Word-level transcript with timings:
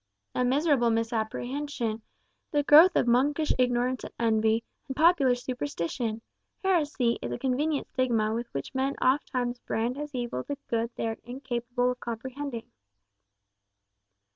"A 0.33 0.43
miserable 0.43 0.89
misapprehension; 0.89 2.01
the 2.49 2.63
growth 2.63 2.95
of 2.95 3.05
monkish 3.05 3.53
ignorance 3.59 4.03
and 4.03 4.13
envy, 4.17 4.63
and 4.87 4.95
popular 4.95 5.35
superstition. 5.35 6.23
Heresy 6.63 7.19
is 7.21 7.31
a 7.31 7.37
convenient 7.37 7.87
stigma 7.87 8.33
with 8.33 8.51
which 8.51 8.73
men 8.73 8.95
ofttimes 8.99 9.59
brand 9.59 9.99
as 9.99 10.15
evil 10.15 10.41
the 10.41 10.57
good 10.67 10.89
they 10.95 11.07
are 11.07 11.19
incapable 11.23 11.91
of 11.91 11.99
comprehending." 11.99 12.71